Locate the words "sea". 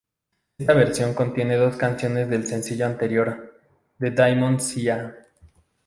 4.59-5.15